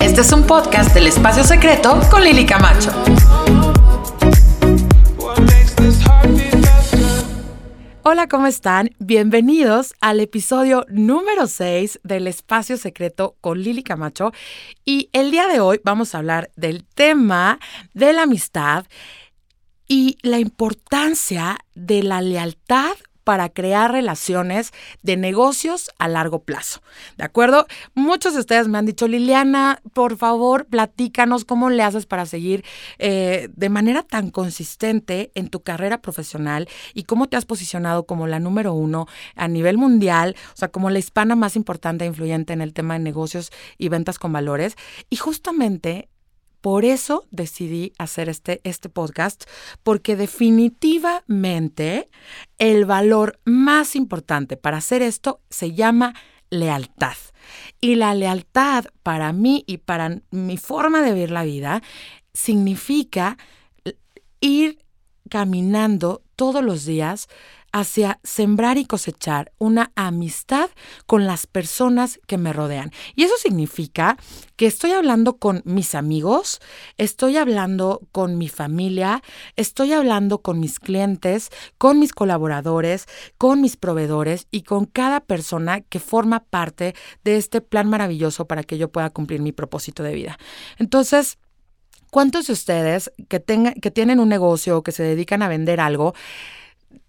Este 0.00 0.20
es 0.20 0.32
un 0.32 0.46
podcast 0.46 0.94
del 0.94 1.06
Espacio 1.06 1.44
Secreto 1.44 2.00
con 2.10 2.24
Lili 2.24 2.46
Camacho. 2.46 2.90
Hola, 8.02 8.28
¿cómo 8.28 8.46
están? 8.46 8.90
Bienvenidos 8.98 9.94
al 10.00 10.20
episodio 10.20 10.86
número 10.88 11.46
6 11.46 12.00
del 12.02 12.26
Espacio 12.26 12.76
Secreto 12.76 13.36
con 13.40 13.60
Lili 13.60 13.82
Camacho. 13.82 14.32
Y 14.84 15.10
el 15.12 15.30
día 15.30 15.46
de 15.46 15.60
hoy 15.60 15.80
vamos 15.84 16.14
a 16.14 16.18
hablar 16.18 16.50
del 16.56 16.84
tema 16.84 17.58
de 17.92 18.12
la 18.12 18.22
amistad 18.22 18.86
y 19.86 20.16
la 20.22 20.38
importancia 20.38 21.58
de 21.74 22.02
la 22.02 22.22
lealtad 22.22 22.96
para 23.30 23.48
crear 23.48 23.92
relaciones 23.92 24.72
de 25.02 25.16
negocios 25.16 25.92
a 26.00 26.08
largo 26.08 26.42
plazo. 26.42 26.82
¿De 27.16 27.22
acuerdo? 27.22 27.64
Muchos 27.94 28.34
de 28.34 28.40
ustedes 28.40 28.66
me 28.66 28.76
han 28.76 28.86
dicho, 28.86 29.06
Liliana, 29.06 29.80
por 29.92 30.16
favor, 30.16 30.66
platícanos 30.66 31.44
cómo 31.44 31.70
le 31.70 31.84
haces 31.84 32.06
para 32.06 32.26
seguir 32.26 32.64
eh, 32.98 33.48
de 33.54 33.68
manera 33.68 34.02
tan 34.02 34.30
consistente 34.32 35.30
en 35.36 35.48
tu 35.48 35.60
carrera 35.60 36.02
profesional 36.02 36.68
y 36.92 37.04
cómo 37.04 37.28
te 37.28 37.36
has 37.36 37.46
posicionado 37.46 38.04
como 38.04 38.26
la 38.26 38.40
número 38.40 38.74
uno 38.74 39.06
a 39.36 39.46
nivel 39.46 39.78
mundial, 39.78 40.34
o 40.52 40.56
sea, 40.56 40.66
como 40.66 40.90
la 40.90 40.98
hispana 40.98 41.36
más 41.36 41.54
importante 41.54 42.02
e 42.04 42.08
influyente 42.08 42.52
en 42.52 42.62
el 42.62 42.72
tema 42.72 42.94
de 42.94 43.00
negocios 43.04 43.52
y 43.78 43.90
ventas 43.90 44.18
con 44.18 44.32
valores. 44.32 44.74
Y 45.08 45.18
justamente 45.18 46.08
por 46.60 46.84
eso 46.84 47.26
decidí 47.30 47.92
hacer 47.98 48.28
este, 48.28 48.60
este 48.64 48.88
podcast, 48.88 49.44
porque 49.82 50.16
definitivamente 50.16 52.10
el 52.58 52.84
valor 52.84 53.40
más 53.44 53.96
importante 53.96 54.56
para 54.56 54.76
hacer 54.78 55.02
esto 55.02 55.40
se 55.50 55.72
llama 55.72 56.14
lealtad. 56.50 57.16
Y 57.80 57.94
la 57.94 58.14
lealtad 58.14 58.84
para 59.02 59.32
mí 59.32 59.64
y 59.66 59.78
para 59.78 60.20
mi 60.30 60.56
forma 60.56 61.02
de 61.02 61.14
ver 61.14 61.30
la 61.30 61.44
vida 61.44 61.82
significa 62.34 63.38
ir 64.40 64.84
caminando 65.28 66.22
todos 66.36 66.62
los 66.62 66.84
días 66.84 67.28
hacia 67.72 68.20
sembrar 68.22 68.78
y 68.78 68.84
cosechar 68.84 69.52
una 69.58 69.92
amistad 69.94 70.70
con 71.06 71.26
las 71.26 71.46
personas 71.46 72.20
que 72.26 72.38
me 72.38 72.52
rodean. 72.52 72.90
Y 73.14 73.24
eso 73.24 73.34
significa 73.38 74.16
que 74.56 74.66
estoy 74.66 74.92
hablando 74.92 75.36
con 75.36 75.62
mis 75.64 75.94
amigos, 75.94 76.60
estoy 76.98 77.36
hablando 77.36 78.02
con 78.12 78.38
mi 78.38 78.48
familia, 78.48 79.22
estoy 79.56 79.92
hablando 79.92 80.42
con 80.42 80.60
mis 80.60 80.78
clientes, 80.78 81.50
con 81.78 81.98
mis 81.98 82.12
colaboradores, 82.12 83.06
con 83.38 83.60
mis 83.60 83.76
proveedores 83.76 84.46
y 84.50 84.62
con 84.62 84.86
cada 84.86 85.20
persona 85.20 85.80
que 85.80 86.00
forma 86.00 86.44
parte 86.44 86.94
de 87.24 87.36
este 87.36 87.60
plan 87.60 87.88
maravilloso 87.88 88.46
para 88.46 88.62
que 88.62 88.78
yo 88.78 88.90
pueda 88.90 89.10
cumplir 89.10 89.40
mi 89.40 89.52
propósito 89.52 90.02
de 90.02 90.14
vida. 90.14 90.38
Entonces, 90.78 91.38
¿Cuántos 92.10 92.48
de 92.48 92.54
ustedes 92.54 93.12
que, 93.28 93.40
que 93.80 93.90
tienen 93.92 94.18
un 94.18 94.28
negocio 94.28 94.76
o 94.76 94.82
que 94.82 94.90
se 94.90 95.04
dedican 95.04 95.42
a 95.42 95.48
vender 95.48 95.80
algo 95.80 96.12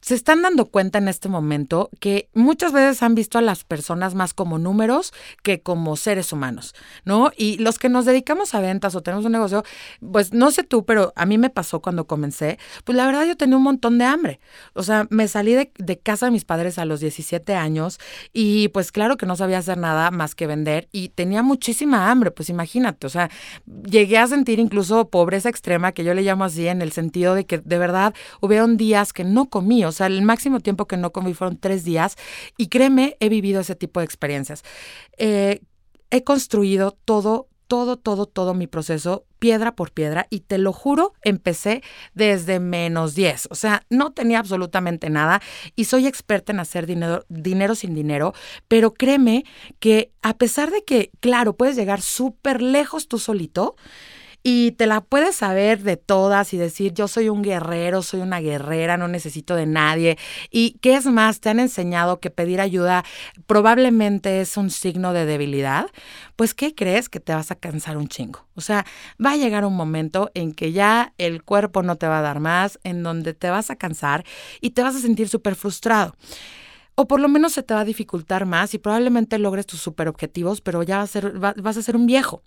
se 0.01 0.15
están 0.15 0.41
dando 0.41 0.65
cuenta 0.65 0.97
en 0.97 1.07
este 1.07 1.29
momento 1.29 1.89
que 1.99 2.29
muchas 2.33 2.73
veces 2.73 3.03
han 3.03 3.15
visto 3.15 3.37
a 3.37 3.41
las 3.41 3.63
personas 3.63 4.15
más 4.15 4.33
como 4.33 4.57
números 4.57 5.13
que 5.43 5.61
como 5.61 5.95
seres 5.95 6.33
humanos, 6.33 6.73
¿no? 7.05 7.31
Y 7.37 7.57
los 7.57 7.77
que 7.77 7.89
nos 7.89 8.05
dedicamos 8.05 8.55
a 8.55 8.59
ventas 8.59 8.95
o 8.95 9.01
tenemos 9.01 9.25
un 9.25 9.31
negocio, 9.31 9.63
pues 10.11 10.33
no 10.33 10.51
sé 10.51 10.63
tú, 10.63 10.85
pero 10.85 11.13
a 11.15 11.25
mí 11.25 11.37
me 11.37 11.49
pasó 11.49 11.81
cuando 11.81 12.07
comencé, 12.07 12.57
pues 12.83 12.95
la 12.95 13.05
verdad 13.05 13.25
yo 13.25 13.37
tenía 13.37 13.57
un 13.57 13.63
montón 13.63 13.97
de 13.97 14.05
hambre. 14.05 14.39
O 14.73 14.83
sea, 14.83 15.07
me 15.09 15.27
salí 15.27 15.53
de, 15.53 15.99
casa 16.01 16.25
de 16.25 16.31
mis 16.31 16.45
padres 16.45 16.79
a 16.79 16.85
los 16.85 16.99
17 16.99 17.53
años 17.55 17.99
y 18.33 18.69
pues 18.69 18.91
claro 18.91 19.17
que 19.17 19.25
no 19.25 19.35
sabía 19.35 19.59
hacer 19.59 19.77
nada 19.77 20.09
más 20.09 20.33
que 20.33 20.47
vender 20.47 20.89
y 20.91 21.09
tenía 21.09 21.43
muchísima 21.43 22.09
hambre, 22.09 22.31
pues 22.31 22.49
imagínate, 22.49 23.05
o 23.05 23.09
sea, 23.09 23.29
llegué 23.85 24.17
a 24.17 24.27
sentir 24.27 24.59
incluso 24.59 25.09
pobreza 25.09 25.49
extrema, 25.49 25.91
que 25.91 26.03
yo 26.03 26.13
le 26.13 26.23
llamo 26.23 26.43
así, 26.43 26.67
en 26.67 26.81
el 26.81 26.91
sentido 26.91 27.35
de 27.35 27.45
que 27.45 27.59
de 27.59 27.77
verdad 27.77 28.13
hubieron 28.39 28.77
días 28.77 29.13
que 29.13 29.23
no 29.23 29.49
comí, 29.49 29.85
o 29.91 29.93
sea, 29.93 30.07
el 30.07 30.21
máximo 30.23 30.59
tiempo 30.59 30.87
que 30.87 30.97
no 30.97 31.11
comí 31.11 31.33
fueron 31.33 31.57
tres 31.57 31.83
días 31.83 32.15
y 32.57 32.67
créeme, 32.67 33.17
he 33.19 33.29
vivido 33.29 33.61
ese 33.61 33.75
tipo 33.75 33.99
de 33.99 34.05
experiencias. 34.05 34.63
Eh, 35.17 35.61
he 36.09 36.23
construido 36.23 36.97
todo 37.05 37.47
todo, 37.71 37.95
todo, 37.95 38.25
todo 38.25 38.53
mi 38.53 38.67
proceso 38.67 39.23
piedra 39.39 39.77
por 39.77 39.93
piedra 39.93 40.27
y 40.29 40.41
te 40.41 40.57
lo 40.57 40.73
juro, 40.73 41.13
empecé 41.21 41.81
desde 42.13 42.59
menos 42.59 43.15
10. 43.15 43.47
O 43.49 43.55
sea, 43.55 43.85
no 43.89 44.11
tenía 44.11 44.39
absolutamente 44.39 45.09
nada 45.09 45.41
y 45.77 45.85
soy 45.85 46.05
experta 46.05 46.51
en 46.51 46.59
hacer 46.59 46.85
dinero, 46.85 47.23
dinero 47.29 47.75
sin 47.75 47.95
dinero, 47.95 48.33
pero 48.67 48.93
créeme 48.93 49.45
que 49.79 50.11
a 50.21 50.37
pesar 50.37 50.69
de 50.69 50.83
que, 50.83 51.11
claro, 51.21 51.55
puedes 51.55 51.77
llegar 51.77 52.01
súper 52.01 52.61
lejos 52.61 53.07
tú 53.07 53.19
solito, 53.19 53.77
y 54.43 54.71
te 54.71 54.87
la 54.87 55.01
puedes 55.01 55.35
saber 55.35 55.83
de 55.83 55.97
todas 55.97 56.53
y 56.53 56.57
decir, 56.57 56.93
yo 56.93 57.07
soy 57.07 57.29
un 57.29 57.41
guerrero, 57.41 58.01
soy 58.01 58.21
una 58.21 58.39
guerrera, 58.39 58.97
no 58.97 59.07
necesito 59.07 59.55
de 59.55 59.65
nadie. 59.65 60.17
Y 60.49 60.79
qué 60.81 60.95
es 60.95 61.05
más, 61.05 61.39
te 61.39 61.49
han 61.49 61.59
enseñado 61.59 62.19
que 62.19 62.29
pedir 62.29 62.61
ayuda 62.61 63.03
probablemente 63.45 64.41
es 64.41 64.57
un 64.57 64.69
signo 64.69 65.13
de 65.13 65.25
debilidad. 65.25 65.87
Pues, 66.35 66.53
¿qué 66.53 66.73
crees? 66.73 67.09
Que 67.09 67.19
te 67.19 67.33
vas 67.33 67.51
a 67.51 67.55
cansar 67.55 67.97
un 67.97 68.07
chingo. 68.07 68.45
O 68.55 68.61
sea, 68.61 68.85
va 69.23 69.31
a 69.31 69.37
llegar 69.37 69.65
un 69.65 69.75
momento 69.75 70.31
en 70.33 70.53
que 70.53 70.71
ya 70.71 71.13
el 71.17 71.43
cuerpo 71.43 71.83
no 71.83 71.95
te 71.95 72.07
va 72.07 72.19
a 72.19 72.21
dar 72.21 72.39
más, 72.39 72.79
en 72.83 73.03
donde 73.03 73.33
te 73.33 73.49
vas 73.49 73.69
a 73.69 73.75
cansar 73.75 74.25
y 74.59 74.71
te 74.71 74.81
vas 74.81 74.95
a 74.95 74.99
sentir 74.99 75.29
súper 75.29 75.55
frustrado 75.55 76.15
o 76.95 77.07
por 77.07 77.19
lo 77.19 77.29
menos 77.29 77.53
se 77.53 77.63
te 77.63 77.73
va 77.73 77.81
a 77.81 77.85
dificultar 77.85 78.45
más 78.45 78.73
y 78.73 78.77
probablemente 78.77 79.37
logres 79.39 79.65
tus 79.65 79.79
super 79.79 80.07
objetivos, 80.07 80.61
pero 80.61 80.83
ya 80.83 81.05
vas 81.57 81.77
a 81.77 81.81
ser 81.81 81.95
un 81.95 82.05
viejo 82.05 82.43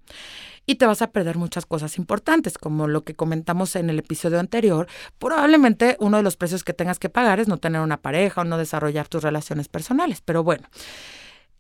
y 0.67 0.77
te 0.77 0.87
vas 0.87 1.03
a 1.03 1.11
perder 1.11 1.37
muchas 1.37 1.67
cosas 1.67 1.99
importantes, 1.99 2.59
como 2.59 2.89
lo 2.89 3.05
que 3.05 3.15
comentamos 3.15 3.77
en 3.77 3.91
el 3.91 3.99
episodio 3.99 4.41
anterior. 4.41 4.87
Probablemente 5.19 5.97
uno 6.01 6.17
de 6.17 6.23
los 6.23 6.37
precios 6.37 6.65
que 6.65 6.73
tengas 6.73 6.99
que 6.99 7.09
pagar 7.09 7.41
es 7.41 7.49
no 7.49 7.59
tener 7.59 7.81
una 7.81 7.99
pareja 7.99 8.41
o 8.41 8.45
no 8.45 8.59
desarrollar 8.59 9.09
tus 9.09 9.23
relaciones 9.23 9.69
personales, 9.69 10.21
pero 10.21 10.43
bueno. 10.43 10.69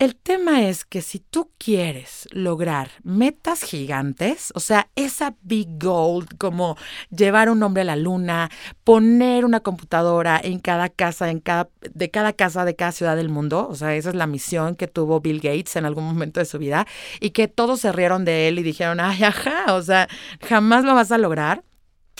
El 0.00 0.16
tema 0.16 0.62
es 0.68 0.84
que 0.84 1.02
si 1.02 1.20
tú 1.20 1.52
quieres 1.56 2.26
lograr 2.32 2.90
metas 3.04 3.62
gigantes, 3.62 4.52
o 4.56 4.60
sea, 4.60 4.88
esa 4.96 5.36
big 5.42 5.68
goal, 5.80 6.26
como 6.36 6.76
llevar 7.10 7.48
un 7.48 7.62
hombre 7.62 7.82
a 7.82 7.84
la 7.84 7.94
luna, 7.94 8.50
poner 8.82 9.44
una 9.44 9.60
computadora 9.60 10.40
en 10.42 10.58
cada 10.58 10.88
casa, 10.88 11.30
en 11.30 11.38
cada, 11.38 11.70
de 11.80 12.10
cada 12.10 12.32
casa 12.32 12.64
de 12.64 12.74
cada 12.74 12.90
ciudad 12.90 13.14
del 13.14 13.28
mundo, 13.28 13.68
o 13.70 13.76
sea, 13.76 13.94
esa 13.94 14.08
es 14.08 14.16
la 14.16 14.26
misión 14.26 14.74
que 14.74 14.88
tuvo 14.88 15.20
Bill 15.20 15.40
Gates 15.40 15.76
en 15.76 15.84
algún 15.84 16.04
momento 16.04 16.40
de 16.40 16.46
su 16.46 16.58
vida, 16.58 16.88
y 17.20 17.30
que 17.30 17.46
todos 17.46 17.80
se 17.80 17.92
rieron 17.92 18.24
de 18.24 18.48
él 18.48 18.58
y 18.58 18.64
dijeron, 18.64 18.98
ay, 18.98 19.22
ajá, 19.22 19.74
o 19.74 19.82
sea, 19.82 20.08
jamás 20.40 20.84
lo 20.84 20.94
vas 20.96 21.12
a 21.12 21.18
lograr. 21.18 21.62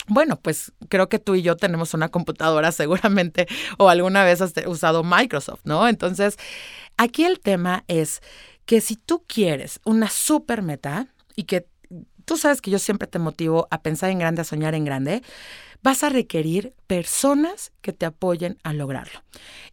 Bueno, 0.07 0.39
pues 0.39 0.71
creo 0.87 1.09
que 1.09 1.17
tú 1.19 1.35
y 1.35 1.41
yo 1.41 1.57
tenemos 1.57 1.93
una 1.95 2.09
computadora 2.09 2.71
seguramente 2.71 3.47
o 3.77 3.89
alguna 3.89 4.23
vez 4.23 4.39
has 4.41 4.53
usado 4.67 5.03
Microsoft, 5.03 5.61
¿no? 5.63 5.87
Entonces, 5.87 6.37
aquí 6.97 7.23
el 7.23 7.39
tema 7.39 7.83
es 7.87 8.21
que 8.65 8.81
si 8.81 8.95
tú 8.95 9.23
quieres 9.27 9.79
una 9.85 10.09
super 10.09 10.61
meta 10.61 11.07
y 11.35 11.43
que 11.43 11.67
tú 12.25 12.37
sabes 12.37 12.61
que 12.61 12.71
yo 12.71 12.79
siempre 12.79 13.07
te 13.07 13.19
motivo 13.19 13.67
a 13.69 13.81
pensar 13.81 14.09
en 14.09 14.19
grande, 14.19 14.41
a 14.41 14.45
soñar 14.45 14.75
en 14.75 14.85
grande, 14.85 15.21
vas 15.83 16.03
a 16.03 16.09
requerir 16.09 16.73
personas 16.87 17.71
que 17.81 17.93
te 17.93 18.05
apoyen 18.05 18.57
a 18.63 18.73
lograrlo. 18.73 19.23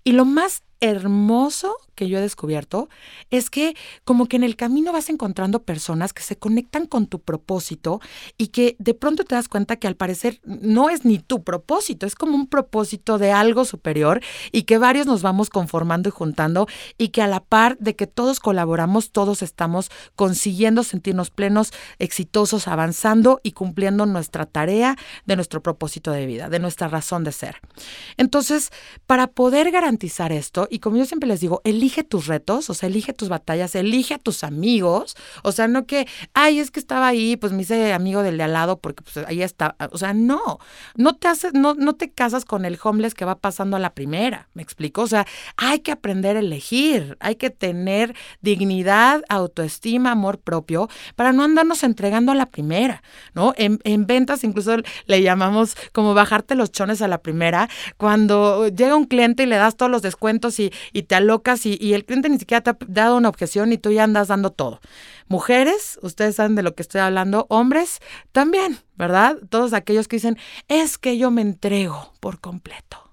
Y 0.05 0.13
lo 0.13 0.25
más 0.25 0.63
hermoso 0.83 1.77
que 1.95 2.09
yo 2.09 2.19
he 2.19 2.21
descubierto 2.21 2.89
es 3.31 3.51
que 3.51 3.77
como 4.05 4.27
que 4.27 4.37
en 4.37 4.43
el 4.43 4.57
camino 4.57 4.93
vas 4.93 5.09
encontrando 5.09 5.63
personas 5.63 6.13
que 6.13 6.23
se 6.23 6.37
conectan 6.37 6.87
con 6.87 7.07
tu 7.07 7.21
propósito 7.21 8.01
y 8.37 8.49
que 8.49 8.75
de 8.81 8.93
pronto 8.93 9.23
te 9.23 9.37
das 9.37 9.49
cuenta 9.49 9.77
que 9.77 9.87
al 9.87 9.95
parecer 9.95 10.41
no 10.45 10.91
es 10.91 11.05
ni 11.05 11.19
tu 11.19 11.45
propósito, 11.45 12.05
es 12.05 12.17
como 12.17 12.35
un 12.35 12.49
propósito 12.49 13.19
de 13.19 13.31
algo 13.31 13.65
superior 13.65 14.21
y 14.51 14.63
que 14.63 14.79
varios 14.79 15.07
nos 15.07 15.23
vamos 15.23 15.51
conformando 15.51 16.09
y 16.09 16.13
juntando 16.13 16.67
y 16.99 17.09
que 17.11 17.23
a 17.23 17.29
la 17.29 17.41
par 17.41 17.79
de 17.79 17.95
que 17.95 18.09
todos 18.09 18.41
colaboramos, 18.41 19.13
todos 19.13 19.43
estamos 19.43 19.89
consiguiendo 20.17 20.83
sentirnos 20.83 21.31
plenos, 21.31 21.73
exitosos, 22.01 22.67
avanzando 22.67 23.41
y 23.45 23.53
cumpliendo 23.53 24.05
nuestra 24.07 24.47
tarea 24.47 24.97
de 25.27 25.37
nuestro 25.37 25.63
propósito 25.63 26.11
de 26.11 26.27
vida, 26.27 26.49
de 26.49 26.59
nuestra 26.59 26.89
razón 26.89 27.23
de 27.23 27.31
ser. 27.31 27.61
Entonces, 28.17 28.71
para 29.07 29.29
poder 29.29 29.71
garantizar 29.71 30.33
esto, 30.33 30.67
y 30.73 30.79
como 30.79 30.97
yo 30.97 31.05
siempre 31.05 31.29
les 31.29 31.41
digo, 31.41 31.61
elige 31.65 32.03
tus 32.03 32.27
retos, 32.27 32.71
o 32.71 32.75
sea, 32.75 32.89
elige 32.89 33.13
tus 33.13 33.29
batallas, 33.29 33.75
elige 33.75 34.15
a 34.15 34.19
tus 34.19 34.43
amigos, 34.43 35.17
o 35.43 35.53
sea, 35.53 35.69
no 35.69 35.85
que, 35.85 36.09
ay, 36.33 36.61
es 36.61 36.71
que 36.71 36.81
estaba 36.81 37.09
ahí, 37.09 37.37
pues 37.37 37.53
me 37.53 37.61
hice 37.61 37.93
amigo 37.93 38.23
del 38.23 38.39
de 38.39 38.45
al 38.45 38.55
lado 38.55 38.79
porque 38.79 39.03
pues 39.03 39.27
ahí 39.27 39.43
está, 39.43 39.77
o 39.91 39.99
sea, 39.99 40.15
no, 40.15 40.59
no 40.97 41.15
te 41.15 41.29
haces, 41.29 41.53
no, 41.53 41.75
no 41.75 41.95
te 41.95 42.11
casas 42.11 42.47
con 42.47 42.65
el 42.65 42.79
homeless 42.83 43.13
que 43.13 43.27
va 43.27 43.35
pasando 43.35 43.77
a 43.77 43.81
la 43.81 43.93
primera, 43.93 44.49
¿me 44.55 44.63
explico? 44.63 45.03
O 45.03 45.07
sea, 45.07 45.27
hay 45.59 45.81
que 45.81 45.93
aprender 45.93 46.37
a 46.37 46.41
elegir, 46.41 47.19
hay 47.21 47.35
que 47.37 47.51
tener 47.51 48.17
dignidad, 48.41 49.25
autoestima, 49.29 50.13
amor 50.13 50.39
propio, 50.39 50.89
para 51.17 51.35
no 51.35 51.45
andarnos 51.45 51.83
entregando 51.83 52.33
a 52.33 52.35
la 52.35 52.47
primera, 52.47 53.03
¿no? 53.35 53.53
En, 53.59 53.79
en 53.85 54.07
ventas 54.07 54.43
incluso 54.43 54.79
le 55.05 55.23
llamamos 55.23 55.77
como 55.93 56.15
bajarte 56.15 56.55
los 56.55 56.73
chones 56.73 57.03
a 57.03 57.09
la 57.09 57.19
primera, 57.19 57.69
cuando 57.99 58.69
llega 58.69 58.97
un 58.97 59.05
cliente 59.05 59.43
y 59.43 59.47
le 59.47 59.57
das 59.57 59.77
todos 59.77 59.93
los 59.93 60.01
descuentos 60.01 60.62
y, 60.93 61.03
te 61.03 61.15
alocas 61.15 61.67
y, 61.67 61.77
y, 61.81 61.95
el 61.95 62.05
cliente 62.05 62.29
ni 62.29 62.39
siquiera 62.39 62.63
te 62.63 62.71
ha 62.71 62.77
dado 62.87 63.17
una 63.17 63.29
objeción 63.29 63.73
y 63.73 63.79
tú 63.79 63.91
ya 63.91 64.05
andas 64.05 64.29
dando 64.29 64.51
todo. 64.51 64.81
Mujeres, 65.29 65.99
ustedes 66.03 66.37
saben 66.37 66.55
de 66.55 66.63
lo 66.63 66.75
que 66.75 66.83
estoy 66.83 67.01
hablando, 67.01 67.47
hombres 67.49 68.01
también, 68.33 68.79
¿verdad? 68.97 69.39
Todos 69.49 69.73
aquellos 69.73 70.09
que 70.09 70.17
dicen, 70.17 70.39
es 70.69 70.99
que 70.99 71.19
yo 71.19 71.31
me 71.31 71.43
entrego 71.43 72.13
por 72.21 72.41
completo. 72.41 73.11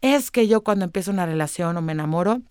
Es 0.00 0.30
que 0.30 0.46
yo 0.46 0.62
cuando 0.62 0.84
empiezo 0.84 1.10
una 1.10 1.26
relación 1.26 1.76
o 1.76 1.82
me 1.82 1.92
enamoro, 1.92 2.42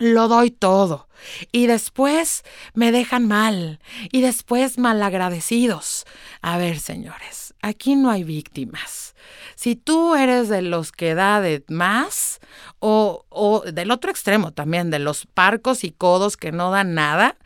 lo 0.00 0.28
doy 0.28 0.50
todo. 0.50 1.06
Y 1.52 1.66
después 1.66 2.42
me 2.74 2.90
dejan 2.90 3.28
mal. 3.28 3.78
Y 4.10 4.22
después 4.22 4.78
malagradecidos. 4.78 6.06
A 6.40 6.56
ver, 6.56 6.80
señores, 6.80 7.54
aquí 7.62 7.94
no 7.94 8.10
hay 8.10 8.24
víctimas. 8.24 9.14
Si 9.54 9.76
tú 9.76 10.14
eres 10.14 10.48
de 10.48 10.62
los 10.62 10.90
que 10.90 11.14
da 11.14 11.42
más 11.68 12.40
o, 12.78 13.26
o 13.28 13.60
del 13.60 13.90
otro 13.90 14.10
extremo 14.10 14.52
también, 14.52 14.90
de 14.90 14.98
los 14.98 15.26
parcos 15.26 15.84
y 15.84 15.92
codos 15.92 16.38
que 16.38 16.50
no 16.50 16.70
dan 16.70 16.94
nada, 16.94 17.36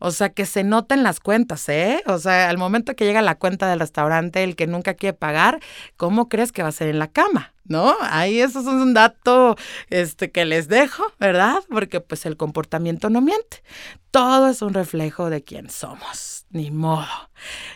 o 0.00 0.10
sea, 0.10 0.30
que 0.30 0.46
se 0.46 0.64
noten 0.64 1.04
las 1.04 1.20
cuentas, 1.20 1.68
¿eh? 1.68 2.02
O 2.06 2.18
sea, 2.18 2.48
al 2.48 2.58
momento 2.58 2.96
que 2.96 3.04
llega 3.04 3.22
la 3.22 3.36
cuenta 3.36 3.68
del 3.70 3.78
restaurante, 3.78 4.42
el 4.42 4.56
que 4.56 4.66
nunca 4.66 4.94
quiere 4.94 5.16
pagar, 5.16 5.60
¿cómo 5.96 6.28
crees 6.28 6.50
que 6.50 6.64
va 6.64 6.70
a 6.70 6.72
ser 6.72 6.88
en 6.88 6.98
la 6.98 7.06
cama? 7.06 7.52
¿No? 7.70 7.94
Ahí 8.00 8.40
eso 8.40 8.60
es 8.60 8.66
un 8.66 8.94
dato 8.94 9.56
este, 9.90 10.32
que 10.32 10.44
les 10.44 10.66
dejo, 10.66 11.04
¿verdad? 11.20 11.62
Porque 11.70 12.00
pues 12.00 12.26
el 12.26 12.36
comportamiento 12.36 13.10
no 13.10 13.20
miente. 13.20 13.62
Todo 14.10 14.48
es 14.48 14.60
un 14.60 14.74
reflejo 14.74 15.30
de 15.30 15.44
quién 15.44 15.70
somos, 15.70 16.46
ni 16.50 16.72
modo. 16.72 17.30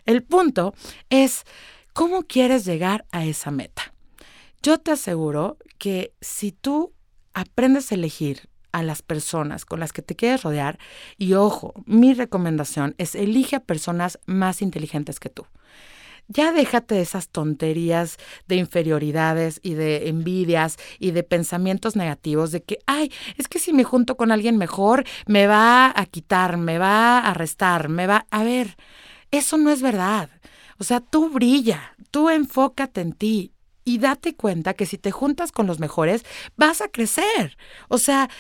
El 0.05 0.25
punto 0.25 0.75
es, 1.11 1.45
¿cómo 1.93 2.25
quieres 2.25 2.65
llegar 2.65 3.07
a 3.13 3.25
esa 3.25 3.53
meta? 3.53 3.95
Yo 4.65 4.79
te 4.79 4.91
aseguro 4.91 5.59
que 5.79 6.13
si 6.21 6.51
tú 6.51 6.93
aprendes 7.33 7.93
a 7.93 7.95
elegir 7.95 8.49
a 8.75 8.83
las 8.83 9.03
personas 9.03 9.65
con 9.65 9.79
las 9.79 9.93
que 9.93 10.03
te 10.03 10.17
quieres 10.17 10.43
rodear. 10.43 10.81
Y 11.17 11.35
ojo, 11.35 11.75
mi 11.87 12.13
recomendación 12.13 12.97
es 12.99 13.15
elige 13.15 13.55
a 13.55 13.61
personas 13.61 14.19
más 14.27 14.63
inteligentes 14.63 15.21
que 15.21 15.29
tú. 15.29 15.47
Ya 16.29 16.53
déjate 16.53 16.95
de 16.95 17.03
esas 17.03 17.29
tonterías 17.29 18.17
de 18.49 18.57
inferioridades 18.57 19.61
y 19.63 19.75
de 19.75 20.09
envidias 20.09 20.79
y 20.99 21.11
de 21.11 21.23
pensamientos 21.23 21.97
negativos 21.97 22.51
de 22.51 22.63
que, 22.63 22.79
ay, 22.87 23.13
es 23.37 23.47
que 23.49 23.59
si 23.59 23.73
me 23.73 23.85
junto 23.85 24.17
con 24.17 24.33
alguien 24.33 24.57
mejor, 24.57 25.05
me 25.27 25.47
va 25.47 25.93
a 25.95 26.07
quitar, 26.07 26.57
me 26.57 26.79
va 26.79 27.19
a 27.19 27.35
restar, 27.35 27.89
me 27.89 28.07
va... 28.07 28.27
A 28.31 28.43
ver, 28.43 28.77
eso 29.31 29.59
no 29.59 29.71
es 29.71 29.83
verdad. 29.83 30.31
O 30.79 30.85
sea, 30.85 31.01
tú 31.01 31.29
brilla, 31.29 31.95
tú 32.11 32.31
enfócate 32.31 33.01
en 33.01 33.13
ti 33.13 33.53
y 33.85 33.99
date 33.99 34.35
cuenta 34.35 34.75
que 34.75 34.87
si 34.87 34.97
te 34.97 35.11
juntas 35.11 35.53
con 35.53 35.67
los 35.67 35.79
mejores, 35.79 36.25
vas 36.57 36.81
a 36.81 36.89
crecer. 36.89 37.59
O 37.89 37.99
sea, 37.99 38.31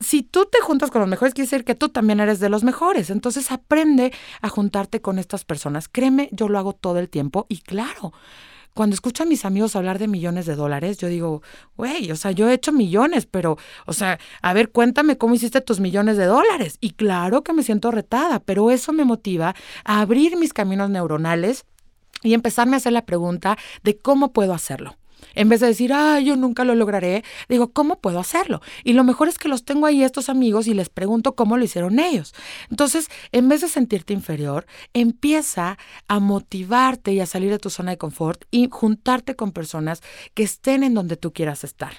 si 0.00 0.22
tú 0.22 0.46
te 0.50 0.60
juntas 0.60 0.90
con 0.90 1.00
los 1.00 1.08
mejores, 1.08 1.34
quiere 1.34 1.46
decir 1.46 1.64
que 1.64 1.74
tú 1.74 1.88
también 1.88 2.20
eres 2.20 2.40
de 2.40 2.48
los 2.48 2.64
mejores. 2.64 3.10
Entonces 3.10 3.50
aprende 3.50 4.12
a 4.40 4.48
juntarte 4.48 5.00
con 5.00 5.18
estas 5.18 5.44
personas. 5.44 5.88
Créeme, 5.88 6.28
yo 6.32 6.48
lo 6.48 6.58
hago 6.58 6.72
todo 6.72 6.98
el 6.98 7.08
tiempo 7.08 7.46
y 7.48 7.58
claro. 7.58 8.12
Cuando 8.74 8.94
escucho 8.94 9.22
a 9.22 9.26
mis 9.26 9.44
amigos 9.44 9.76
hablar 9.76 10.00
de 10.00 10.08
millones 10.08 10.46
de 10.46 10.56
dólares, 10.56 10.98
yo 10.98 11.06
digo, 11.06 11.42
güey, 11.76 12.10
o 12.10 12.16
sea, 12.16 12.32
yo 12.32 12.48
he 12.48 12.54
hecho 12.54 12.72
millones, 12.72 13.24
pero, 13.24 13.56
o 13.86 13.92
sea, 13.92 14.18
a 14.42 14.52
ver, 14.52 14.72
cuéntame 14.72 15.16
cómo 15.16 15.36
hiciste 15.36 15.60
tus 15.60 15.78
millones 15.78 16.16
de 16.16 16.24
dólares. 16.24 16.78
Y 16.80 16.90
claro 16.90 17.44
que 17.44 17.52
me 17.52 17.62
siento 17.62 17.92
retada, 17.92 18.40
pero 18.40 18.72
eso 18.72 18.92
me 18.92 19.04
motiva 19.04 19.54
a 19.84 20.00
abrir 20.00 20.36
mis 20.36 20.52
caminos 20.52 20.90
neuronales 20.90 21.66
y 22.24 22.34
empezarme 22.34 22.74
a 22.74 22.78
hacer 22.78 22.92
la 22.92 23.06
pregunta 23.06 23.56
de 23.84 23.96
cómo 23.96 24.32
puedo 24.32 24.52
hacerlo. 24.52 24.96
En 25.34 25.48
vez 25.48 25.60
de 25.60 25.68
decir, 25.68 25.92
ah, 25.92 26.20
yo 26.20 26.36
nunca 26.36 26.64
lo 26.64 26.74
lograré, 26.74 27.24
digo, 27.48 27.72
¿cómo 27.72 28.00
puedo 28.00 28.18
hacerlo? 28.18 28.60
Y 28.84 28.92
lo 28.92 29.04
mejor 29.04 29.28
es 29.28 29.38
que 29.38 29.48
los 29.48 29.64
tengo 29.64 29.86
ahí 29.86 30.02
estos 30.02 30.28
amigos 30.28 30.66
y 30.66 30.74
les 30.74 30.88
pregunto 30.88 31.34
cómo 31.34 31.56
lo 31.56 31.64
hicieron 31.64 31.98
ellos. 31.98 32.34
Entonces, 32.70 33.08
en 33.32 33.48
vez 33.48 33.60
de 33.60 33.68
sentirte 33.68 34.12
inferior, 34.12 34.66
empieza 34.92 35.78
a 36.08 36.20
motivarte 36.20 37.12
y 37.12 37.20
a 37.20 37.26
salir 37.26 37.50
de 37.50 37.58
tu 37.58 37.70
zona 37.70 37.92
de 37.92 37.98
confort 37.98 38.44
y 38.50 38.68
juntarte 38.70 39.36
con 39.36 39.52
personas 39.52 40.02
que 40.34 40.42
estén 40.42 40.82
en 40.82 40.94
donde 40.94 41.16
tú 41.16 41.32
quieras 41.32 41.64
estar. 41.64 41.92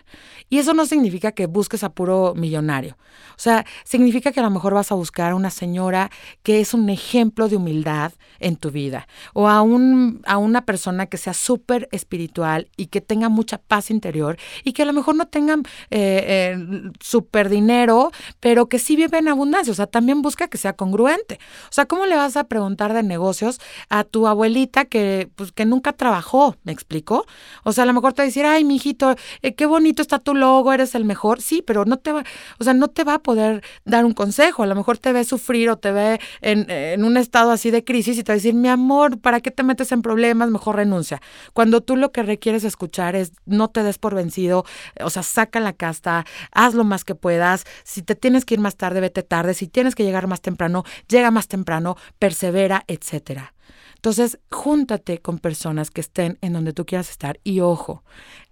Y 0.49 0.59
eso 0.59 0.73
no 0.73 0.85
significa 0.85 1.31
que 1.31 1.45
busques 1.45 1.83
a 1.83 1.93
puro 1.93 2.33
millonario. 2.35 2.97
O 3.31 3.39
sea, 3.39 3.65
significa 3.83 4.31
que 4.31 4.39
a 4.39 4.43
lo 4.43 4.49
mejor 4.49 4.73
vas 4.73 4.91
a 4.91 4.95
buscar 4.95 5.31
a 5.31 5.35
una 5.35 5.49
señora 5.49 6.11
que 6.43 6.59
es 6.59 6.73
un 6.73 6.89
ejemplo 6.89 7.47
de 7.49 7.55
humildad 7.55 8.13
en 8.39 8.55
tu 8.55 8.71
vida 8.71 9.07
o 9.33 9.47
a, 9.47 9.61
un, 9.61 10.21
a 10.25 10.37
una 10.37 10.65
persona 10.65 11.05
que 11.07 11.17
sea 11.17 11.33
súper 11.33 11.87
espiritual 11.91 12.69
y 12.77 12.87
que 12.87 13.01
tenga 13.01 13.24
mucha 13.29 13.57
paz 13.57 13.91
interior 13.91 14.37
y 14.63 14.73
que 14.73 14.83
a 14.83 14.85
lo 14.85 14.93
mejor 14.93 15.15
no 15.15 15.27
tengan 15.27 15.63
eh, 15.91 16.55
eh, 16.57 17.49
dinero, 17.49 18.11
pero 18.39 18.67
que 18.67 18.79
sí 18.79 18.95
vive 18.95 19.17
en 19.17 19.27
abundancia. 19.27 19.71
O 19.71 19.75
sea, 19.75 19.87
también 19.87 20.21
busca 20.21 20.47
que 20.47 20.57
sea 20.57 20.73
congruente. 20.73 21.39
O 21.69 21.73
sea, 21.73 21.85
¿cómo 21.85 22.05
le 22.05 22.15
vas 22.15 22.37
a 22.37 22.45
preguntar 22.45 22.93
de 22.93 23.03
negocios 23.03 23.59
a 23.89 24.03
tu 24.03 24.27
abuelita 24.27 24.85
que, 24.85 25.29
pues, 25.35 25.51
que 25.51 25.65
nunca 25.65 25.93
trabajó? 25.93 26.55
¿Me 26.63 26.71
explico? 26.71 27.25
O 27.63 27.71
sea, 27.71 27.83
a 27.83 27.87
lo 27.87 27.93
mejor 27.93 28.13
te 28.13 28.21
va 28.21 28.23
a 28.23 28.27
decir, 28.27 28.45
ay, 28.45 28.63
mijito, 28.63 29.15
eh, 29.41 29.55
qué 29.55 29.65
bonito 29.65 30.01
está 30.01 30.19
tu 30.19 30.35
logo, 30.35 30.73
eres 30.73 30.95
el 30.95 31.05
mejor. 31.05 31.41
Sí, 31.41 31.63
pero 31.65 31.85
no 31.85 31.97
te 31.97 32.11
va, 32.11 32.23
o 32.59 32.63
sea, 32.63 32.73
no 32.73 32.87
te 32.89 33.03
va 33.03 33.15
a 33.15 33.19
poder 33.19 33.63
dar 33.85 34.05
un 34.05 34.13
consejo. 34.13 34.63
A 34.63 34.67
lo 34.67 34.75
mejor 34.75 34.97
te 34.97 35.11
ve 35.13 35.23
sufrir 35.23 35.69
o 35.69 35.77
te 35.77 35.91
ve 35.91 36.19
en, 36.41 36.69
en 36.69 37.03
un 37.03 37.17
estado 37.17 37.51
así 37.51 37.71
de 37.71 37.83
crisis 37.83 38.17
y 38.17 38.23
te 38.23 38.31
va 38.31 38.33
a 38.33 38.37
decir, 38.37 38.53
mi 38.53 38.69
amor, 38.69 39.19
¿para 39.19 39.41
qué 39.41 39.51
te 39.51 39.63
metes 39.63 39.91
en 39.91 40.01
problemas? 40.01 40.49
Mejor 40.49 40.77
renuncia. 40.77 41.21
Cuando 41.53 41.81
tú 41.81 41.95
lo 41.95 42.11
que 42.11 42.23
requieres 42.23 42.63
escuchar 42.63 43.14
no 43.45 43.69
te 43.69 43.83
des 43.83 43.97
por 43.97 44.15
vencido, 44.15 44.65
o 45.01 45.09
sea, 45.09 45.23
saca 45.23 45.59
la 45.59 45.73
casta, 45.73 46.25
haz 46.51 46.73
lo 46.73 46.83
más 46.83 47.03
que 47.03 47.15
puedas. 47.15 47.65
Si 47.83 48.01
te 48.01 48.15
tienes 48.15 48.45
que 48.45 48.55
ir 48.55 48.59
más 48.59 48.75
tarde, 48.75 49.01
vete 49.01 49.23
tarde. 49.23 49.53
Si 49.53 49.67
tienes 49.67 49.95
que 49.95 50.03
llegar 50.03 50.27
más 50.27 50.41
temprano, 50.41 50.83
llega 51.07 51.31
más 51.31 51.47
temprano, 51.47 51.97
persevera, 52.19 52.83
etcétera. 52.87 53.53
Entonces, 53.95 54.37
júntate 54.51 55.19
con 55.19 55.39
personas 55.39 55.89
que 55.89 56.01
estén 56.01 56.37
en 56.41 56.53
donde 56.53 56.73
tú 56.73 56.85
quieras 56.85 57.09
estar 57.09 57.39
y 57.43 57.61
ojo, 57.61 58.03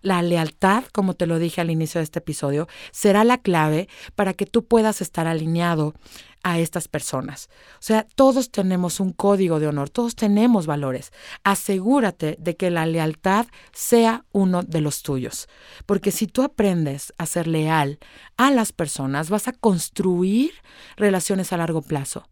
la 0.02 0.22
lealtad, 0.24 0.86
como 0.92 1.14
te 1.14 1.28
lo 1.28 1.38
dije 1.38 1.62
al 1.62 1.70
inicio 1.70 2.00
de 2.00 2.06
este 2.06 2.18
episodio, 2.20 2.68
será 2.92 3.24
la 3.24 3.38
clave 3.38 3.88
para 4.16 4.34
que 4.34 4.48
tú 4.48 4.66
puedas 4.66 5.00
estar 5.00 5.28
alineado 5.28 5.94
a 6.44 6.60
estas 6.60 6.88
personas. 6.88 7.50
O 7.76 7.82
sea, 7.82 8.06
todos 8.16 8.52
tenemos 8.52 9.00
un 9.00 9.14
código 9.14 9.60
de 9.60 9.68
honor, 9.68 9.90
todos 9.90 10.16
tenemos 10.16 10.68
valores. 10.68 11.12
Asegúrate 11.44 12.36
de 12.40 12.56
que 12.56 12.70
la 12.70 12.86
lealtad 12.86 13.48
sea 13.72 14.26
uno 14.32 14.62
de 14.62 14.82
los 14.82 15.02
tuyos, 15.02 15.48
porque 15.86 16.12
si 16.12 16.28
tú 16.28 16.44
aprendes 16.44 17.14
a 17.18 17.26
ser 17.26 17.48
leal 17.48 17.98
a 18.38 18.52
las 18.52 18.74
personas, 18.74 19.30
vas 19.30 19.48
a 19.48 19.54
construir 19.54 20.52
relaciones 20.98 21.54
a 21.54 21.58
largo 21.58 21.82
plazo. 21.82 22.30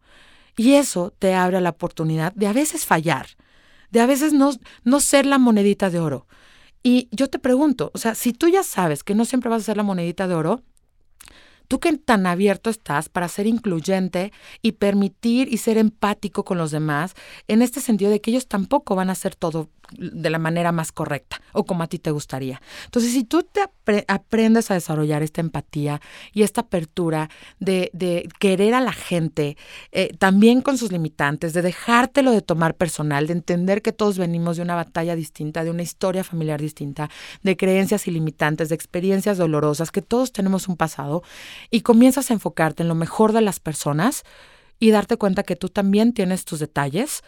Y 0.56 0.74
eso 0.74 1.12
te 1.18 1.34
abre 1.34 1.60
la 1.60 1.70
oportunidad 1.70 2.32
de 2.34 2.46
a 2.46 2.52
veces 2.52 2.84
fallar, 2.84 3.26
de 3.90 4.00
a 4.00 4.06
veces 4.06 4.34
no, 4.34 4.52
no 4.84 5.00
ser 5.00 5.24
la 5.24 5.38
monedita 5.38 5.88
de 5.88 5.98
oro. 5.98 6.26
Y 6.82 7.08
yo 7.12 7.28
te 7.30 7.38
pregunto, 7.38 7.90
o 7.94 7.98
sea, 7.98 8.14
si 8.14 8.32
tú 8.32 8.48
ya 8.48 8.62
sabes 8.62 9.04
que 9.04 9.14
no 9.14 9.24
siempre 9.24 9.48
vas 9.48 9.62
a 9.62 9.66
ser 9.66 9.76
la 9.76 9.82
monedita 9.82 10.26
de 10.26 10.34
oro, 10.34 10.62
tú 11.72 11.80
que 11.80 11.96
tan 11.96 12.26
abierto 12.26 12.68
estás 12.68 13.08
para 13.08 13.28
ser 13.28 13.46
incluyente 13.46 14.30
y 14.60 14.72
permitir 14.72 15.50
y 15.50 15.56
ser 15.56 15.78
empático 15.78 16.44
con 16.44 16.58
los 16.58 16.70
demás, 16.70 17.14
en 17.48 17.62
este 17.62 17.80
sentido 17.80 18.10
de 18.10 18.20
que 18.20 18.30
ellos 18.30 18.46
tampoco 18.46 18.94
van 18.94 19.08
a 19.08 19.12
hacer 19.12 19.34
todo 19.34 19.70
de 19.96 20.30
la 20.30 20.38
manera 20.38 20.72
más 20.72 20.92
correcta 20.92 21.40
o 21.52 21.64
como 21.64 21.82
a 21.82 21.86
ti 21.86 21.98
te 21.98 22.10
gustaría. 22.10 22.60
Entonces, 22.84 23.12
si 23.12 23.24
tú 23.24 23.46
aprendes 24.08 24.70
a 24.70 24.74
desarrollar 24.74 25.22
esta 25.22 25.40
empatía 25.40 26.00
y 26.32 26.42
esta 26.42 26.62
apertura 26.62 27.30
de, 27.60 27.90
de 27.92 28.28
querer 28.38 28.74
a 28.74 28.80
la 28.80 28.92
gente, 28.92 29.56
eh, 29.92 30.14
también 30.18 30.62
con 30.62 30.78
sus 30.78 30.92
limitantes, 30.92 31.52
de 31.52 31.62
dejártelo 31.62 32.30
de 32.30 32.42
tomar 32.42 32.74
personal, 32.74 33.26
de 33.26 33.34
entender 33.34 33.82
que 33.82 33.92
todos 33.92 34.18
venimos 34.18 34.56
de 34.56 34.62
una 34.62 34.74
batalla 34.74 35.16
distinta, 35.16 35.64
de 35.64 35.70
una 35.70 35.82
historia 35.82 36.24
familiar 36.24 36.60
distinta, 36.60 37.10
de 37.42 37.56
creencias 37.56 38.06
ilimitantes, 38.06 38.68
de 38.68 38.74
experiencias 38.74 39.38
dolorosas, 39.38 39.90
que 39.90 40.02
todos 40.02 40.32
tenemos 40.32 40.68
un 40.68 40.76
pasado, 40.76 41.22
y 41.70 41.82
comienzas 41.82 42.30
a 42.30 42.34
enfocarte 42.34 42.82
en 42.82 42.88
lo 42.88 42.94
mejor 42.94 43.32
de 43.32 43.40
las 43.40 43.60
personas 43.60 44.22
y 44.78 44.90
darte 44.90 45.16
cuenta 45.16 45.42
que 45.42 45.56
tú 45.56 45.68
también 45.68 46.12
tienes 46.12 46.44
tus 46.44 46.58
detalles, 46.58 47.22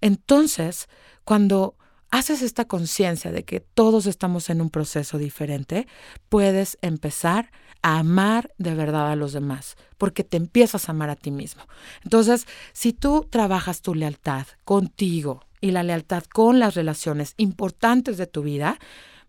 entonces, 0.00 0.88
cuando 1.24 1.76
haces 2.10 2.42
esta 2.42 2.66
conciencia 2.66 3.32
de 3.32 3.44
que 3.44 3.60
todos 3.60 4.06
estamos 4.06 4.50
en 4.50 4.60
un 4.60 4.70
proceso 4.70 5.18
diferente, 5.18 5.86
puedes 6.28 6.78
empezar 6.82 7.50
a 7.82 7.98
amar 7.98 8.52
de 8.56 8.74
verdad 8.74 9.10
a 9.10 9.16
los 9.16 9.32
demás, 9.32 9.76
porque 9.98 10.24
te 10.24 10.36
empiezas 10.36 10.88
a 10.88 10.92
amar 10.92 11.10
a 11.10 11.16
ti 11.16 11.30
mismo. 11.30 11.62
Entonces, 12.02 12.46
si 12.72 12.92
tú 12.92 13.26
trabajas 13.28 13.82
tu 13.82 13.94
lealtad 13.94 14.46
contigo 14.64 15.44
y 15.60 15.70
la 15.70 15.82
lealtad 15.82 16.24
con 16.24 16.58
las 16.58 16.74
relaciones 16.74 17.34
importantes 17.36 18.16
de 18.16 18.26
tu 18.26 18.42
vida, 18.42 18.78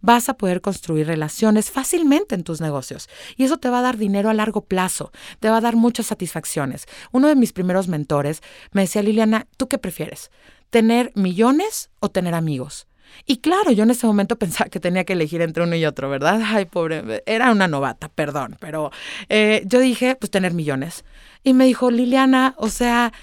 vas 0.06 0.30
a 0.30 0.36
poder 0.36 0.62
construir 0.62 1.08
relaciones 1.08 1.72
fácilmente 1.72 2.36
en 2.36 2.44
tus 2.44 2.62
negocios. 2.62 3.10
Y 3.36 3.44
eso 3.44 3.58
te 3.58 3.70
va 3.70 3.80
a 3.80 3.82
dar 3.82 3.98
dinero 3.98 4.30
a 4.30 4.34
largo 4.34 4.62
plazo, 4.62 5.12
te 5.40 5.50
va 5.50 5.58
a 5.58 5.62
dar 5.62 5.76
muchas 5.76 6.06
satisfacciones. 6.06 6.86
Uno 7.12 7.28
de 7.28 7.36
mis 7.36 7.54
primeros 7.54 7.88
mentores 7.88 8.42
me 8.72 8.82
decía, 8.82 9.02
Liliana, 9.02 9.48
¿tú 9.58 9.68
qué 9.68 9.80
prefieres? 9.80 10.30
¿Tener 10.76 11.14
millones 11.16 11.90
o 12.02 12.10
tener 12.10 12.34
amigos? 12.34 12.86
Y 13.26 13.38
claro, 13.38 13.72
yo 13.72 13.84
en 13.84 13.92
ese 13.92 14.08
momento 14.08 14.36
pensaba 14.40 14.70
que 14.70 14.82
tenía 14.82 15.06
que 15.06 15.14
elegir 15.14 15.42
entre 15.42 15.64
uno 15.64 15.74
y 15.78 15.86
otro, 15.86 16.10
¿verdad? 16.10 16.42
Ay, 16.44 16.66
pobre, 16.66 17.24
era 17.26 17.50
una 17.54 17.70
novata, 17.70 18.10
perdón, 18.10 18.58
pero 18.60 18.92
eh, 19.30 19.64
yo 19.68 19.80
dije, 19.80 20.18
pues 20.18 20.32
tener 20.32 20.54
millones. 20.54 21.06
Y 21.46 21.54
me 21.54 21.64
dijo, 21.64 21.92
Liliana, 21.92 22.56
o 22.58 22.68
sea, 22.68 23.14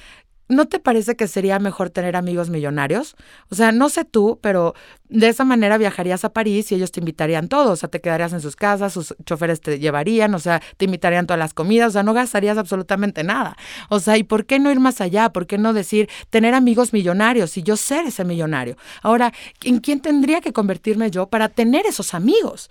¿no 0.48 0.66
te 0.66 0.78
parece 0.78 1.16
que 1.16 1.28
sería 1.28 1.58
mejor 1.58 1.90
tener 1.90 2.16
amigos 2.16 2.50
millonarios? 2.50 3.16
O 3.50 3.54
sea, 3.54 3.72
no 3.72 3.88
sé 3.88 4.04
tú, 4.04 4.38
pero 4.42 4.74
de 5.08 5.28
esa 5.28 5.44
manera 5.44 5.78
viajarías 5.78 6.24
a 6.24 6.32
París 6.32 6.70
y 6.72 6.74
ellos 6.74 6.92
te 6.92 7.00
invitarían 7.00 7.48
todos, 7.48 7.70
o 7.70 7.76
sea, 7.76 7.88
te 7.88 8.00
quedarías 8.00 8.32
en 8.32 8.40
sus 8.40 8.56
casas, 8.56 8.92
sus 8.92 9.14
choferes 9.24 9.60
te 9.60 9.78
llevarían, 9.78 10.34
o 10.34 10.38
sea, 10.38 10.62
te 10.76 10.84
invitarían 10.84 11.26
todas 11.26 11.38
las 11.38 11.54
comidas, 11.54 11.88
o 11.88 11.92
sea, 11.92 12.02
no 12.02 12.12
gastarías 12.12 12.58
absolutamente 12.58 13.24
nada. 13.24 13.56
O 13.88 14.00
sea, 14.00 14.16
¿y 14.16 14.24
por 14.24 14.46
qué 14.46 14.58
no 14.58 14.70
ir 14.70 14.80
más 14.80 15.00
allá? 15.00 15.30
¿Por 15.30 15.46
qué 15.46 15.58
no 15.58 15.72
decir 15.72 16.08
tener 16.30 16.54
amigos 16.54 16.92
millonarios 16.92 17.56
y 17.56 17.62
yo 17.62 17.76
ser 17.76 18.06
ese 18.06 18.24
millonario? 18.24 18.76
Ahora, 19.02 19.32
¿en 19.64 19.78
quién 19.78 20.00
tendría 20.00 20.40
que 20.40 20.52
convertirme 20.52 21.10
yo 21.10 21.26
para 21.28 21.48
tener 21.48 21.86
esos 21.86 22.14
amigos? 22.14 22.70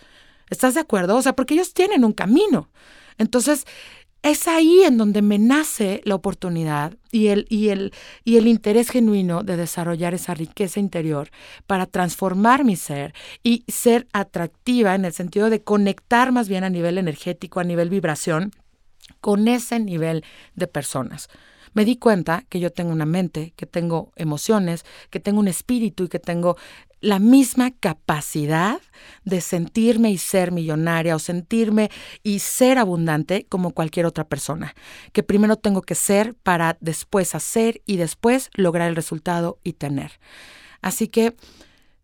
¿Estás 0.50 0.74
de 0.74 0.82
acuerdo? 0.82 1.16
O 1.16 1.22
sea, 1.22 1.34
porque 1.34 1.54
ellos 1.54 1.74
tienen 1.74 2.04
un 2.04 2.14
camino. 2.14 2.70
Entonces, 3.18 3.66
es 4.24 4.48
ahí 4.48 4.84
en 4.84 4.98
donde 4.98 5.22
me 5.22 5.40
nace 5.40 6.02
la 6.04 6.16
oportunidad 6.16 6.94
y 7.12 7.28
el, 7.28 7.48
y, 7.50 7.70
el, 7.70 7.92
y 8.24 8.38
el 8.38 8.48
interés 8.48 8.90
genuino 8.90 9.44
de 9.44 9.58
desarrollar 9.58 10.14
esa 10.14 10.34
riqueza 10.36 10.80
interior 10.80 11.32
para 11.66 11.88
transformar 11.88 12.64
mi 12.64 12.76
ser 12.76 13.14
y 13.44 13.64
ser 13.68 14.08
atractiva 14.14 14.94
en 14.94 15.06
el 15.06 15.14
sentido 15.14 15.50
de 15.50 15.64
conectar 15.64 16.32
más 16.32 16.48
bien 16.48 16.64
a 16.64 16.70
nivel 16.70 16.98
energético, 17.00 17.60
a 17.60 17.64
nivel 17.64 17.90
vibración, 17.90 18.52
con 19.22 19.48
ese 19.48 19.80
nivel 19.80 20.24
de 20.56 20.68
personas. 20.68 21.28
Me 21.74 21.86
di 21.86 21.96
cuenta 21.96 22.44
que 22.50 22.60
yo 22.60 22.72
tengo 22.72 22.92
una 22.92 23.06
mente, 23.06 23.54
que 23.56 23.66
tengo 23.66 24.12
emociones, 24.16 24.86
que 25.10 25.20
tengo 25.20 25.40
un 25.40 25.48
espíritu 25.48 26.04
y 26.04 26.10
que 26.10 26.20
tengo 26.20 26.58
la 27.02 27.20
misma 27.20 27.72
capacidad 27.72 28.80
de 29.26 29.42
sentirme 29.42 30.12
y 30.12 30.18
ser 30.18 30.52
millonaria 30.52 31.16
o 31.16 31.20
sentirme 31.20 31.90
y 32.24 32.40
ser 32.40 32.78
abundante 32.78 33.46
como 33.50 33.72
cualquier 33.72 34.06
otra 34.06 34.24
persona, 34.28 34.76
que 35.12 35.24
primero 35.24 35.58
tengo 35.58 35.82
que 35.82 35.96
ser 35.96 36.36
para 36.36 36.78
después 36.80 37.36
hacer 37.36 37.82
y 37.86 37.98
después 37.98 38.50
lograr 38.54 38.88
el 38.88 38.96
resultado 38.96 39.60
y 39.64 39.74
tener. 39.74 40.20
Así 40.82 41.08
que 41.08 41.36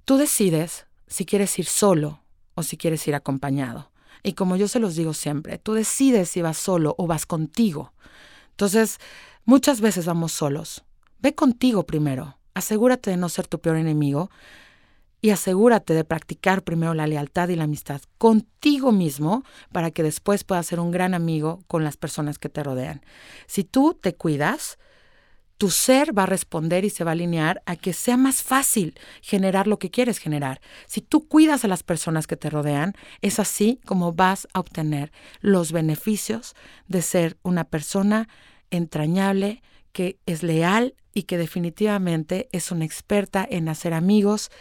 tú 0.04 0.18
decides 0.18 0.88
si 1.08 1.26
quieres 1.26 1.58
ir 1.58 1.68
solo 1.68 2.22
o 2.56 2.64
si 2.64 2.76
quieres 2.76 3.08
ir 3.08 3.16
acompañado. 3.16 3.92
Y 4.24 4.34
como 4.34 4.58
yo 4.58 4.68
se 4.68 4.80
los 4.80 4.96
digo 4.96 5.14
siempre, 5.14 5.58
tú 5.58 5.74
decides 5.74 6.30
si 6.30 6.42
vas 6.42 6.58
solo 6.58 6.96
o 6.98 7.08
vas 7.08 7.26
contigo. 7.26 7.94
Entonces, 8.50 9.00
Muchas 9.50 9.80
veces 9.80 10.06
vamos 10.06 10.34
solos. 10.34 10.84
Ve 11.20 11.34
contigo 11.34 11.86
primero. 11.86 12.38
Asegúrate 12.54 13.12
de 13.12 13.16
no 13.16 13.30
ser 13.30 13.48
tu 13.48 13.62
peor 13.62 13.78
enemigo 13.78 14.30
y 15.22 15.32
asegúrate 15.32 15.94
de 15.94 16.04
practicar 16.04 16.64
primero 16.64 16.94
la 16.94 17.08
lealtad 17.08 17.50
y 17.50 17.56
la 17.56 17.64
amistad 17.64 18.02
contigo 18.18 18.92
mismo 18.92 19.44
para 19.72 19.92
que 19.92 20.04
después 20.04 20.44
puedas 20.44 20.68
ser 20.68 20.80
un 20.80 20.92
gran 20.92 21.14
amigo 21.14 21.64
con 21.68 21.84
las 21.84 21.98
personas 21.98 22.38
que 22.38 22.50
te 22.50 22.64
rodean. 22.64 23.02
Si 23.48 23.64
tú 23.64 23.98
te 24.00 24.14
cuidas, 24.16 24.78
tu 25.58 25.72
ser 25.72 26.16
va 26.16 26.24
a 26.24 26.28
responder 26.28 26.86
y 26.86 26.92
se 26.92 27.04
va 27.04 27.12
a 27.12 27.14
alinear 27.14 27.64
a 27.66 27.76
que 27.76 27.94
sea 27.94 28.16
más 28.16 28.44
fácil 28.44 28.94
generar 29.22 29.66
lo 29.66 29.80
que 29.80 29.90
quieres 29.90 30.20
generar. 30.20 30.62
Si 30.86 31.02
tú 31.02 31.28
cuidas 31.28 31.66
a 31.66 31.68
las 31.68 31.82
personas 31.82 32.28
que 32.28 32.38
te 32.38 32.52
rodean, 32.52 32.94
es 33.22 33.40
así 33.40 33.80
como 33.86 34.14
vas 34.14 34.48
a 34.54 34.60
obtener 34.60 35.12
los 35.42 35.72
beneficios 35.72 36.56
de 36.88 37.02
ser 37.02 37.38
una 37.42 37.64
persona 37.64 38.30
entrañable, 38.70 39.64
que 39.94 40.20
es 40.28 40.44
leal 40.44 40.94
y 41.14 41.24
que 41.24 41.40
definitivamente 41.40 42.50
es 42.52 42.72
una 42.72 42.86
experta 42.86 43.48
en 43.50 43.68
hacer 43.68 43.96
amigos 43.96 44.52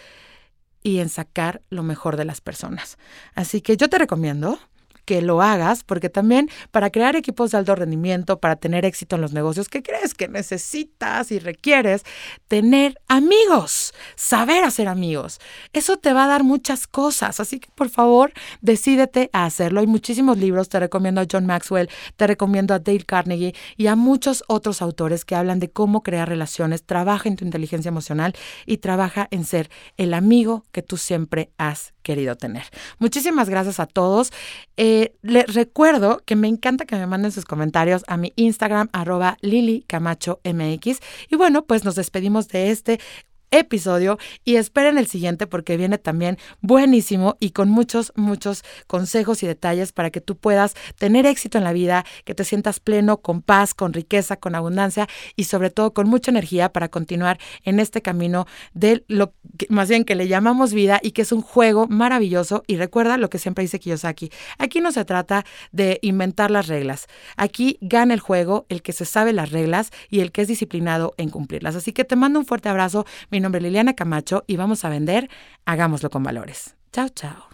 y 0.87 1.01
en 1.01 1.09
sacar 1.09 1.63
lo 1.69 1.83
mejor 1.83 2.17
de 2.17 2.25
las 2.25 2.41
personas. 2.41 2.97
Así 3.35 3.61
que 3.61 3.77
yo 3.77 3.89
te 3.89 3.99
recomiendo 3.99 4.61
que 5.07 5.23
lo 5.23 5.41
hagas, 5.41 5.85
porque 5.85 6.11
también 6.11 6.51
para 6.71 6.91
crear 6.91 7.17
equipos 7.17 7.53
de 7.53 7.59
alto 7.59 7.75
rendimiento, 7.75 8.39
para 8.39 8.57
tener 8.57 8.85
éxito 8.85 9.17
en 9.17 9.23
los 9.23 9.33
negocios, 9.33 9.69
¿qué 9.69 9.83
crees 9.83 10.13
que 10.13 10.29
necesitas 10.29 11.33
y 11.33 11.39
requieres? 11.39 12.03
Tener 12.49 12.99
amigos, 13.09 13.95
saber 14.17 14.65
hacer 14.65 14.89
amigos. 14.89 15.41
Eso 15.73 15.97
te 15.97 16.13
va 16.13 16.25
a 16.25 16.29
dar 16.29 16.43
muchas 16.43 16.87
cosas, 16.87 17.41
así 17.41 17.61
que 17.61 17.69
por 17.75 17.89
favor, 17.89 18.33
decídete 18.61 19.31
a 19.33 19.47
hacerlo. 19.47 19.81
Hay 19.81 19.87
muchísimos 19.87 20.37
libros, 20.37 20.69
te 20.69 20.81
recomiendo 20.81 21.21
a 21.21 21.27
John 21.31 21.47
Maxwell, 21.47 21.89
te 22.17 22.27
recomiendo 22.27 22.75
a 22.75 22.81
Dale 22.81 23.05
Carnegie 23.05 23.55
y 23.77 23.87
a 23.87 23.97
muchos 23.97 24.45
otros 24.49 24.83
autores 24.83 25.25
que 25.25 25.37
hablan 25.37 25.61
de 25.61 25.71
cómo 25.71 26.03
crear 26.03 26.29
relaciones, 26.29 26.85
trabaja 26.85 27.29
en 27.29 27.37
tu 27.37 27.45
inteligencia 27.45 27.89
emocional 27.89 28.35
y 28.67 28.79
trabaja 28.79 29.29
en 29.31 29.45
ser 29.45 29.71
el 29.97 30.15
amigo 30.15 30.65
que 30.73 30.83
tú 30.83 30.97
siempre 30.97 31.51
has 31.59 31.96
querido 32.07 32.37
tener. 32.37 32.63
Muchísimas 33.01 33.51
gracias 33.51 33.81
a 33.81 33.87
todos. 33.87 34.33
Eh, 34.77 35.17
les 35.23 35.53
recuerdo 35.53 36.23
que 36.25 36.37
me 36.37 36.47
encanta 36.47 36.87
que 36.87 36.95
me 36.95 37.09
manden 37.09 37.33
sus 37.33 37.45
comentarios 37.45 38.05
a 38.07 38.17
mi 38.17 38.33
Instagram, 38.37 38.89
arroba 38.93 39.39
Lili 39.41 39.85
Camacho 39.89 40.41
MX. 40.45 41.01
Y 41.29 41.35
bueno, 41.35 41.65
pues 41.65 41.85
nos 41.85 41.97
despedimos 41.97 42.47
de 42.47 42.71
este 42.71 43.01
episodio 43.51 44.19
y 44.45 44.57
esperen 44.57 44.99
el 44.99 45.07
siguiente 45.07 45.47
porque 45.47 45.77
viene 45.77 45.99
también 45.99 46.39
buenísimo 46.61 47.37
y 47.41 47.51
con 47.51 47.69
muchos, 47.71 48.13
muchos 48.17 48.65
consejos 48.87 49.43
y 49.43 49.47
detalles 49.47 49.93
para 49.93 50.11
que 50.11 50.21
tú 50.21 50.37
puedas 50.37 50.75
tener 50.99 51.27
éxito 51.27 51.59
en 51.59 51.65
la 51.65 51.73
vida, 51.73 52.05
que 52.25 52.35
te 52.35 52.45
sientas 52.45 52.81
pleno, 52.81 53.19
con 53.19 53.43
paz, 53.43 53.75
con 53.75 53.93
riqueza, 53.93 54.37
con 54.37 54.55
abundancia 54.55 55.09
y 55.37 55.45
sobre 55.45 55.71
todo 55.71 55.93
con 55.93 56.09
mucha 56.09 56.31
energía 56.31 56.73
para 56.73 56.89
continuar 56.89 57.39
en 57.65 57.81
este 57.81 58.03
camino 58.03 58.47
de 58.75 59.05
lo 59.09 59.33
que, 59.59 59.67
más 59.69 59.89
bien 59.89 60.05
que 60.05 60.15
le 60.15 60.29
llamamos 60.29 60.73
vida 60.73 61.01
y 61.03 61.13
que 61.13 61.23
es 61.23 61.33
un 61.33 61.43
juego 61.43 61.87
maravilloso 61.89 62.63
y 62.67 62.77
recuerda 62.77 63.17
lo 63.17 63.31
que 63.31 63.39
siempre 63.39 63.63
dice 63.63 63.79
Kiyosaki, 63.79 64.31
aquí 64.59 64.81
no 64.81 64.93
se 64.93 65.05
trata 65.05 65.45
de 65.73 65.99
inventar 66.03 66.51
las 66.51 66.67
reglas, 66.67 67.07
aquí 67.37 67.79
gana 67.81 68.15
el 68.15 68.21
juego 68.21 68.67
el 68.69 68.83
que 68.83 68.93
se 68.93 69.05
sabe 69.05 69.33
las 69.33 69.51
reglas 69.51 69.91
y 70.11 70.21
el 70.21 70.33
que 70.33 70.43
es 70.43 70.49
disciplinado 70.49 71.15
en 71.17 71.31
cumplirlas. 71.31 71.77
Así 71.77 71.93
que 71.93 72.05
te 72.05 72.17
mando 72.17 72.39
un 72.39 72.47
fuerte 72.47 72.69
abrazo. 72.69 73.07
Mi 73.37 73.41
nombre 73.41 73.59
es 73.59 73.65
Liliana 73.65 73.93
Camacho 73.93 74.45
y 74.47 74.57
vamos 74.57 74.87
a 74.87 74.89
vender 74.89 75.29
Hagámoslo 75.67 76.09
con 76.09 76.23
Valores. 76.23 76.75
Chao, 76.91 77.11
chao. 77.11 77.51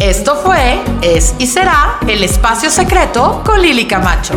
Esto 0.00 0.34
fue, 0.36 0.80
es 1.02 1.34
y 1.38 1.46
será 1.46 1.98
el 2.08 2.24
espacio 2.24 2.70
secreto 2.70 3.42
con 3.44 3.60
Lili 3.60 3.86
Camacho. 3.86 4.32